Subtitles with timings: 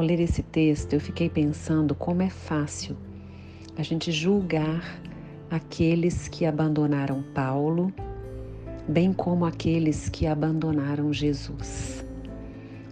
[0.00, 2.96] Ao ler esse texto, eu fiquei pensando como é fácil
[3.76, 4.98] a gente julgar
[5.50, 7.92] aqueles que abandonaram Paulo,
[8.88, 12.02] bem como aqueles que abandonaram Jesus.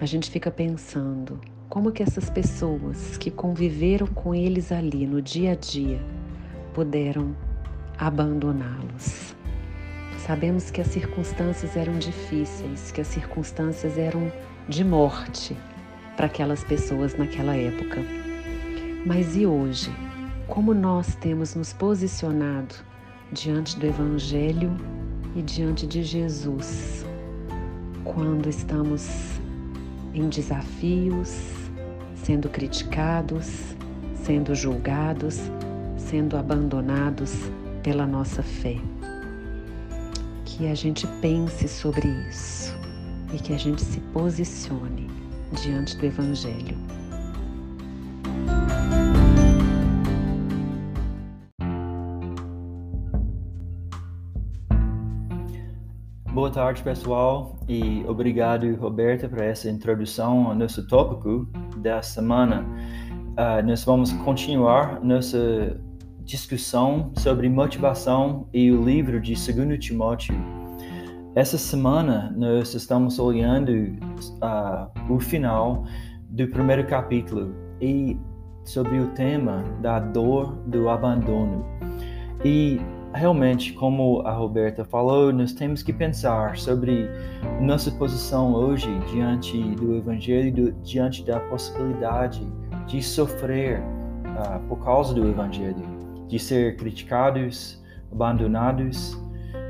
[0.00, 5.52] A gente fica pensando como que essas pessoas que conviveram com eles ali no dia
[5.52, 6.00] a dia
[6.72, 7.36] puderam
[7.98, 9.36] abandoná-los.
[10.20, 14.32] Sabemos que as circunstâncias eram difíceis, que as circunstâncias eram
[14.66, 15.54] de morte
[16.16, 18.02] para aquelas pessoas naquela época.
[19.04, 19.90] Mas e hoje?
[20.46, 22.74] Como nós temos nos posicionado
[23.32, 24.76] diante do Evangelho
[25.34, 27.04] e diante de Jesus
[28.04, 29.40] quando estamos
[30.12, 31.40] em desafios,
[32.14, 33.74] sendo criticados,
[34.14, 35.40] sendo julgados,
[35.96, 37.34] sendo abandonados
[37.82, 38.78] pela nossa fé?
[40.56, 42.72] que a gente pense sobre isso
[43.32, 45.10] e que a gente se posicione
[45.54, 46.76] diante do Evangelho.
[56.32, 62.66] Boa tarde, pessoal, e obrigado, Roberta, por essa introdução ao nosso tópico da semana.
[63.38, 65.80] Uh, nós vamos continuar nossa
[66.24, 70.34] discussão sobre motivação e o livro de 2 Timóteo.
[71.34, 73.72] Essa semana nós estamos olhando
[74.40, 75.84] uh, o final
[76.30, 78.16] do primeiro capítulo e
[78.62, 81.66] sobre o tema da dor do abandono.
[82.44, 82.80] E
[83.12, 87.08] realmente, como a Roberta falou, nós temos que pensar sobre
[87.60, 92.46] nossa posição hoje diante do Evangelho, diante da possibilidade
[92.86, 95.82] de sofrer uh, por causa do Evangelho
[96.28, 97.82] de ser criticados,
[98.12, 99.18] abandonados,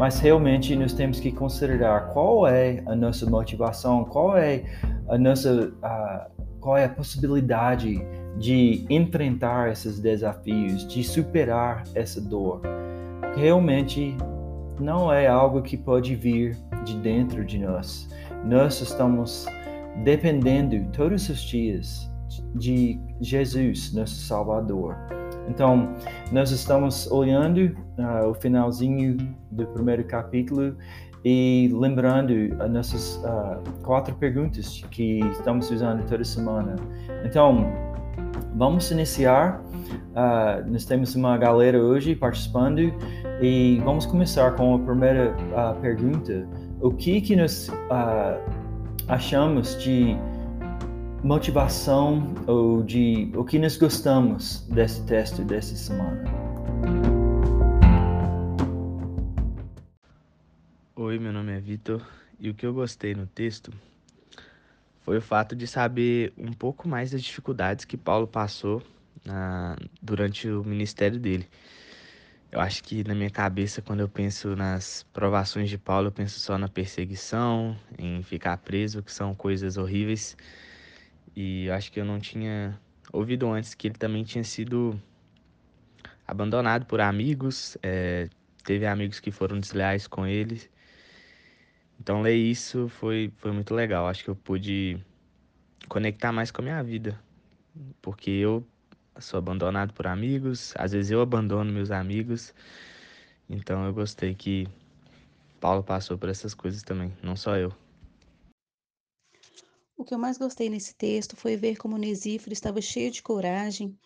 [0.00, 4.64] mas realmente nós temos que considerar qual é a nossa motivação, qual é
[5.06, 5.70] a nossa
[6.58, 8.00] qual é a possibilidade
[8.38, 12.62] de enfrentar esses desafios, de superar essa dor.
[13.36, 14.16] Realmente
[14.80, 18.08] não é algo que pode vir de dentro de nós.
[18.46, 19.44] Nós estamos
[20.02, 22.10] dependendo todos os dias
[22.54, 24.96] de Jesus, nosso Salvador.
[25.50, 25.96] Então,
[26.30, 29.16] nós estamos olhando uh, o finalzinho
[29.50, 30.76] do primeiro capítulo
[31.24, 36.76] e lembrando as nossas uh, quatro perguntas que estamos usando toda semana.
[37.24, 37.66] Então,
[38.54, 39.60] vamos iniciar.
[40.10, 42.94] Uh, nós temos uma galera hoje participando
[43.42, 45.34] e vamos começar com a primeira
[45.82, 46.46] pergunta.
[46.80, 47.68] O que que nós
[49.08, 50.16] achamos de
[51.22, 56.24] motivação ou de o que nós gostamos desse texto dessa semana.
[60.96, 62.00] Oi, meu nome é Vitor
[62.38, 63.70] e o que eu gostei no texto
[65.02, 68.82] foi o fato de saber um pouco mais das dificuldades que Paulo passou
[69.24, 71.46] na, durante o ministério dele.
[72.50, 76.40] Eu acho que na minha cabeça, quando eu penso nas provações de Paulo, eu penso
[76.40, 80.36] só na perseguição, em ficar preso, que são coisas horríveis.
[81.34, 82.78] E acho que eu não tinha
[83.12, 85.00] ouvido antes que ele também tinha sido
[86.26, 88.28] abandonado por amigos, é,
[88.64, 90.60] teve amigos que foram desleais com ele.
[92.00, 94.08] Então ler isso foi, foi muito legal.
[94.08, 94.98] Acho que eu pude
[95.88, 97.18] conectar mais com a minha vida.
[98.00, 98.66] Porque eu
[99.18, 102.54] sou abandonado por amigos, às vezes eu abandono meus amigos.
[103.48, 104.66] Então eu gostei que
[105.60, 107.72] Paulo passou por essas coisas também, não só eu.
[110.00, 113.98] O que eu mais gostei nesse texto foi ver como Nesíforo estava cheio de coragem.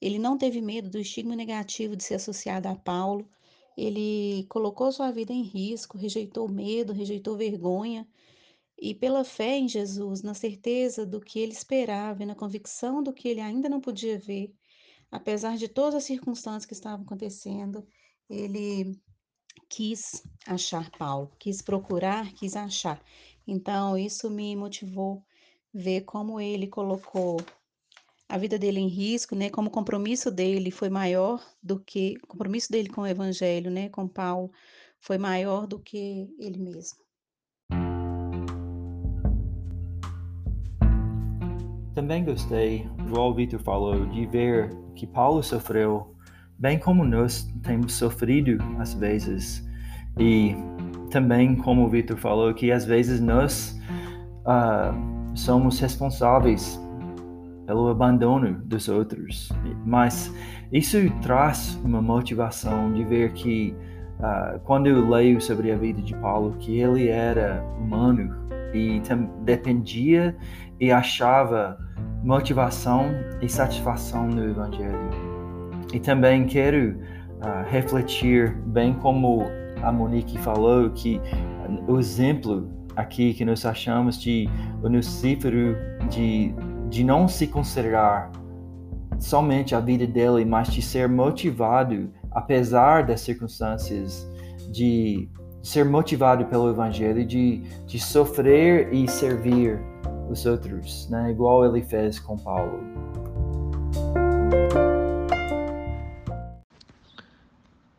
[0.00, 3.30] Ele não teve medo do estigma negativo de ser associado a Paulo.
[3.76, 8.08] Ele colocou sua vida em risco, rejeitou medo, rejeitou vergonha.
[8.76, 13.12] E pela fé em Jesus, na certeza do que ele esperava e na convicção do
[13.12, 14.52] que ele ainda não podia ver,
[15.12, 17.86] apesar de todas as circunstâncias que estavam acontecendo,
[18.28, 19.00] ele
[19.68, 23.00] quis achar Paulo, quis procurar, quis achar.
[23.46, 25.24] Então, isso me motivou
[25.76, 27.36] ver como ele colocou
[28.28, 29.50] a vida dele em risco, né?
[29.50, 33.88] Como o compromisso dele foi maior do que o compromisso dele com o evangelho, né,
[33.90, 34.50] com Paulo,
[35.00, 36.98] foi maior do que ele mesmo.
[41.94, 46.14] Também gostei, igual o Vitor falou, de ver que Paulo sofreu,
[46.58, 49.64] bem como nós temos sofrido às vezes.
[50.18, 50.54] E
[51.10, 53.78] também, como o Vitor falou, que às vezes nós
[54.40, 56.80] uh, somos responsáveis
[57.66, 59.50] pelo abandono dos outros.
[59.84, 60.32] Mas
[60.72, 63.74] isso traz uma motivação de ver que
[64.18, 68.34] uh, quando eu leio sobre a vida de Paulo, que ele era humano
[68.72, 69.00] e
[69.42, 70.36] dependia
[70.80, 71.78] e achava
[72.22, 73.06] motivação
[73.40, 75.10] e satisfação no Evangelho.
[75.92, 79.44] E também quero uh, refletir, bem como
[79.82, 81.20] a Monique falou, que
[81.86, 84.48] o exemplo aqui que nós achamos de
[84.82, 85.76] o Lucífero
[86.08, 86.54] de,
[86.88, 88.32] de não se considerar
[89.18, 94.28] somente a vida dele, mas de ser motivado, apesar das circunstâncias,
[94.70, 95.28] de
[95.62, 99.80] ser motivado pelo Evangelho, de, de sofrer e servir
[100.30, 101.30] os outros, né?
[101.30, 102.80] igual ele fez com Paulo.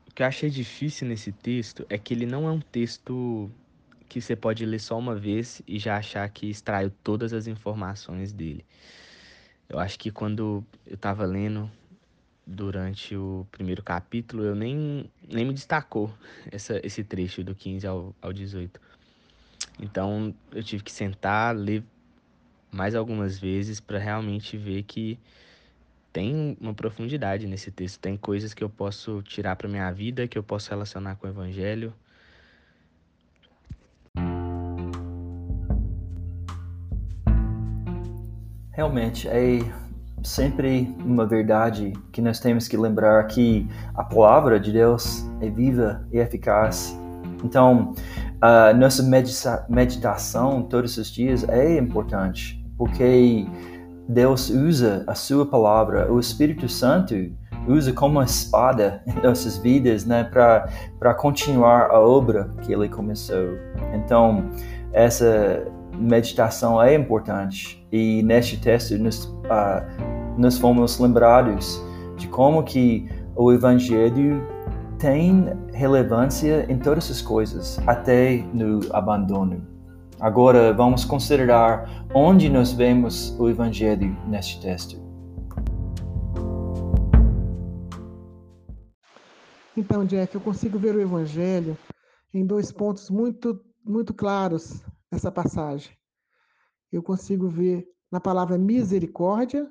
[0.07, 3.51] O que eu achei difícil nesse texto é que ele não é um texto
[4.07, 8.31] que você pode ler só uma vez e já achar que extraiu todas as informações
[8.31, 8.65] dele.
[9.69, 11.69] Eu acho que quando eu estava lendo
[12.45, 16.13] durante o primeiro capítulo, eu nem, nem me destacou
[16.49, 18.79] essa, esse trecho do 15 ao, ao 18.
[19.79, 21.83] Então eu tive que sentar, ler
[22.71, 25.19] mais algumas vezes para realmente ver que
[26.11, 30.37] tem uma profundidade nesse texto, tem coisas que eu posso tirar para minha vida, que
[30.37, 31.93] eu posso relacionar com o evangelho.
[38.77, 39.59] Realmente é
[40.21, 46.05] sempre uma verdade que nós temos que lembrar que a palavra de Deus é viva
[46.13, 46.95] e eficaz.
[47.43, 47.95] Então,
[48.39, 49.01] a nossa
[49.67, 53.47] meditação todos os dias é importante, porque
[54.07, 57.15] Deus usa a sua palavra, o Espírito Santo
[57.67, 63.57] usa como espada em nossas vidas, né, para continuar a obra que ele começou.
[63.91, 64.51] Então,
[64.93, 65.65] essa
[65.97, 71.81] meditação é importante e neste texto nós, uh, nós fomos lembrados
[72.17, 74.41] de como que o Evangelho
[74.97, 79.65] tem relevância em todas as coisas, até no abandono.
[80.19, 84.99] Agora vamos considerar onde nós vemos o Evangelho neste texto.
[89.75, 91.77] Então, Jeff, eu consigo ver o Evangelho
[92.33, 95.97] em dois pontos muito, muito claros nessa passagem.
[96.91, 99.69] Eu consigo ver na palavra misericórdia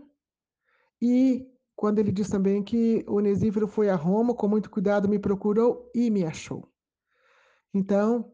[1.00, 5.18] e quando ele diz também que o Onesífero foi a Roma, com muito cuidado me
[5.18, 6.68] procurou e me achou.
[7.72, 8.32] Então,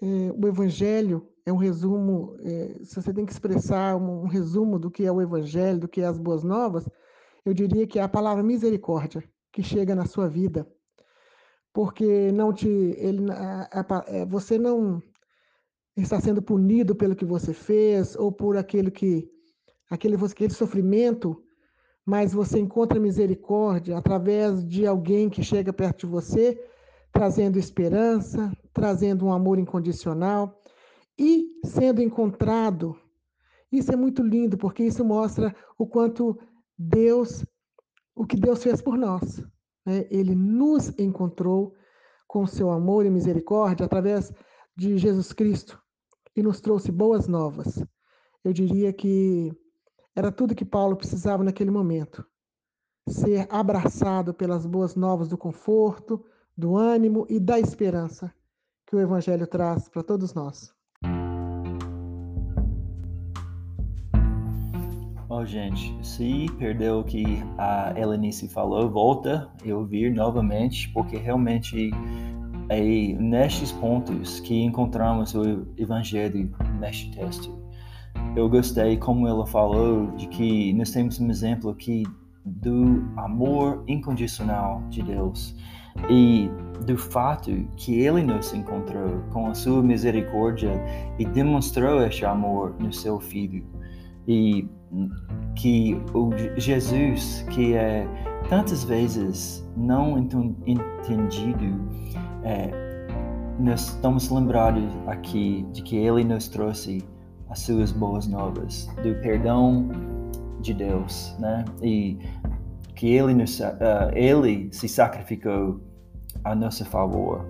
[0.00, 4.78] é, o Evangelho é um resumo, é, se você tem que expressar um, um, resumo
[4.78, 6.86] do que é o Evangelho, do que é as boas novas,
[7.44, 10.68] eu diria que é a palavra misericórdia que chega na sua vida.
[11.72, 13.26] Porque não te, ele,
[14.08, 15.00] é, você não
[16.02, 19.30] está sendo punido pelo que você fez ou por aquele que
[19.90, 21.42] aquele, aquele sofrimento,
[22.04, 26.62] mas você encontra misericórdia através de alguém que chega perto de você,
[27.12, 30.60] trazendo esperança, trazendo um amor incondicional
[31.18, 32.96] e sendo encontrado.
[33.72, 36.38] Isso é muito lindo, porque isso mostra o quanto
[36.78, 37.44] Deus,
[38.14, 39.42] o que Deus fez por nós.
[39.84, 40.06] Né?
[40.10, 41.74] Ele nos encontrou
[42.28, 44.32] com seu amor e misericórdia através
[44.76, 45.80] de Jesus Cristo
[46.36, 47.82] e nos trouxe boas novas.
[48.44, 49.50] Eu diria que
[50.14, 52.24] era tudo que Paulo precisava naquele momento.
[53.08, 56.24] Ser abraçado pelas boas novas do conforto,
[56.56, 58.32] do ânimo e da esperança
[58.86, 60.74] que o Evangelho traz para todos nós.
[65.28, 67.24] Oh, gente, se perdeu o que
[67.58, 71.90] a Helenice falou, volta e ouvir novamente, porque realmente
[72.68, 77.56] é nestes pontos que encontramos o Evangelho neste texto.
[78.34, 82.04] Eu gostei como ela falou de que nós temos um exemplo aqui
[82.44, 85.54] do amor incondicional de Deus
[86.08, 86.50] e
[86.84, 90.72] do fato que Ele nos encontrou com a sua misericórdia
[91.18, 93.64] e demonstrou este amor no seu Filho
[94.28, 94.68] e
[95.54, 98.06] que o Jesus que é
[98.48, 101.64] tantas vezes não entendido
[102.46, 102.70] é,
[103.58, 107.04] nós estamos lembrados aqui de que Ele nos trouxe
[107.50, 109.88] as suas boas novas, do perdão
[110.60, 111.64] de Deus, né?
[111.82, 112.18] E
[112.94, 113.64] que Ele, nos, uh,
[114.14, 115.80] ele se sacrificou
[116.44, 117.44] a nosso favor.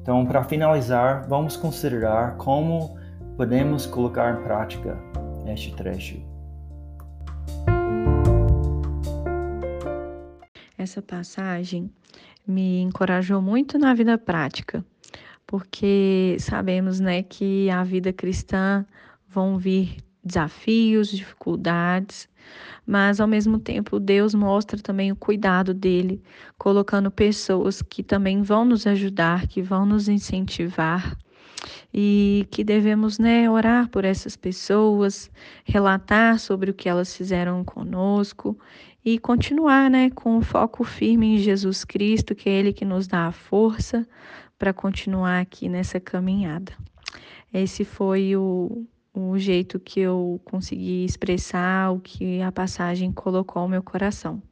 [0.00, 2.96] Então, para finalizar, vamos considerar como
[3.36, 4.98] podemos colocar em prática
[5.46, 6.18] este trecho.
[10.78, 11.90] Essa passagem
[12.46, 14.84] me encorajou muito na vida prática,
[15.46, 18.84] porque sabemos, né, que a vida cristã
[19.28, 22.28] vão vir desafios, dificuldades,
[22.86, 26.22] mas ao mesmo tempo Deus mostra também o cuidado dele,
[26.58, 31.16] colocando pessoas que também vão nos ajudar, que vão nos incentivar.
[31.92, 35.30] e que devemos né, orar por essas pessoas,
[35.64, 38.58] relatar sobre o que elas fizeram conosco
[39.04, 43.06] e continuar né, com o foco firme em Jesus Cristo, que é Ele que nos
[43.06, 44.06] dá a força
[44.58, 46.72] para continuar aqui nessa caminhada.
[47.52, 53.68] Esse foi o, o jeito que eu consegui expressar o que a passagem colocou ao
[53.68, 54.42] meu coração.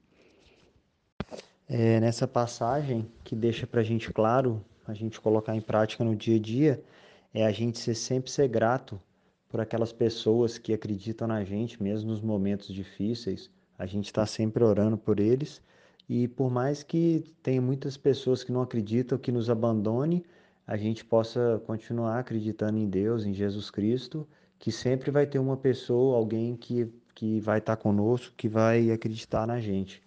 [1.66, 6.14] É, nessa passagem, que deixa para a gente claro, a gente colocar em prática no
[6.14, 6.84] dia a dia,
[7.32, 9.00] é a gente ser, sempre ser grato
[9.48, 13.50] por aquelas pessoas que acreditam na gente, mesmo nos momentos difíceis.
[13.82, 15.60] A gente está sempre orando por eles.
[16.08, 20.24] E por mais que tenha muitas pessoas que não acreditam, que nos abandone,
[20.64, 24.24] a gente possa continuar acreditando em Deus, em Jesus Cristo,
[24.56, 28.88] que sempre vai ter uma pessoa, alguém que, que vai estar tá conosco, que vai
[28.92, 30.00] acreditar na gente.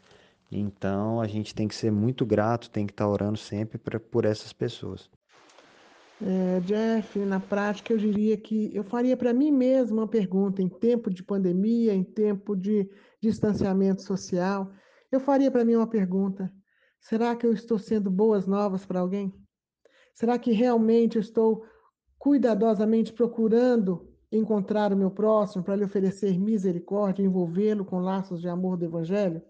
[0.49, 3.99] Então a gente tem que ser muito grato, tem que estar tá orando sempre pra,
[3.99, 5.09] por essas pessoas.
[6.21, 10.69] É, Jeff, na prática eu diria que eu faria para mim mesmo uma pergunta em
[10.69, 12.89] tempo de pandemia, em tempo de
[13.25, 14.71] distanciamento social,
[15.11, 16.53] eu faria para mim uma pergunta:
[16.99, 19.33] será que eu estou sendo boas novas para alguém?
[20.13, 21.65] Será que realmente eu estou
[22.17, 28.77] cuidadosamente procurando encontrar o meu próximo para lhe oferecer misericórdia, envolvê-lo com laços de amor
[28.77, 29.41] do Evangelho?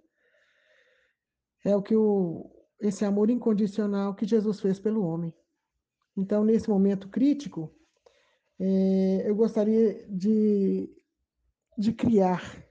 [1.64, 5.34] É o que o, esse amor incondicional que Jesus fez pelo homem.
[6.18, 7.74] Então, nesse momento crítico,
[8.60, 10.90] é, eu gostaria de,
[11.78, 12.65] de criar.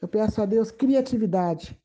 [0.00, 1.80] Eu peço a Deus criatividade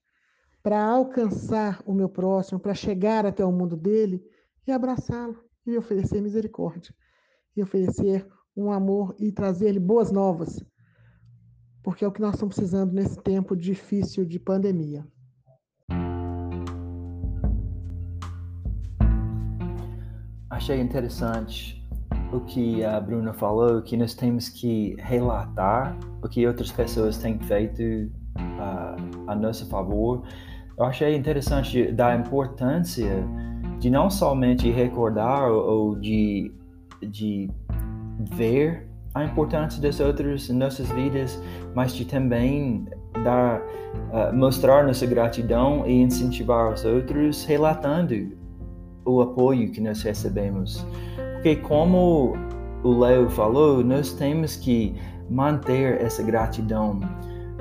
[0.62, 4.24] para alcançar o meu próximo, para chegar até o mundo dele
[4.68, 6.94] e abraçá-lo e oferecer misericórdia,
[7.56, 10.64] e oferecer um amor e trazer-lhe boas novas,
[11.84, 15.06] porque é o que nós estamos precisando nesse tempo difícil de pandemia.
[20.62, 21.81] achei interessante
[22.32, 27.38] o que a Bruna falou, que nós temos que relatar o que outras pessoas têm
[27.40, 27.82] feito
[28.38, 30.24] uh, a nosso favor.
[30.78, 33.24] Eu achei interessante da importância
[33.80, 36.54] de não somente recordar ou de,
[37.02, 37.50] de
[38.36, 41.42] ver a importância das outras nossas vidas,
[41.76, 42.86] mas de também
[43.24, 48.38] dar, uh, mostrar nossa gratidão e incentivar os outros relatando
[49.06, 50.86] o apoio que nós recebemos.
[51.42, 52.34] Porque, como
[52.84, 54.94] o Leo falou, nós temos que
[55.28, 57.00] manter essa gratidão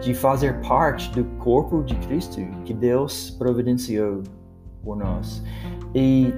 [0.02, 4.22] de fazer parte do corpo de Cristo que Deus providenciou
[4.84, 5.42] por nós.
[5.94, 6.30] E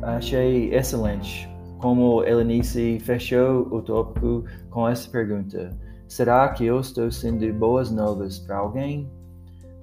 [0.00, 7.52] achei excelente como Elenice fechou o tópico com essa pergunta: Será que eu estou sendo
[7.52, 9.10] boas novas para alguém?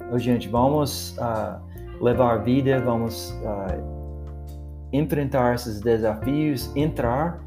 [0.10, 1.62] Oh, gente, vamos uh,
[2.02, 3.97] levar vida, vamos uh,
[4.92, 7.44] enfrentar esses desafios, entrar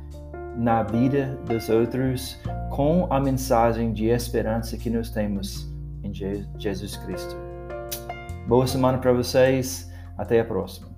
[0.57, 2.39] na vida dos outros
[2.71, 7.37] com a mensagem de esperança que nós temos em Jesus Cristo.
[8.47, 9.91] Boa semana para vocês.
[10.19, 10.90] Até a próxima.